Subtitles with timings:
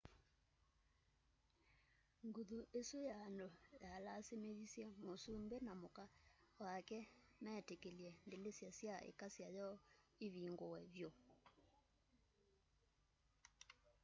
[2.27, 3.47] nguthu isu ya andu
[3.83, 6.05] yalasimithisye masumbi na muka
[6.63, 6.99] wake
[7.43, 9.75] metikilye ndilisya sya ikasya yoo
[10.25, 11.09] ivinguw vyu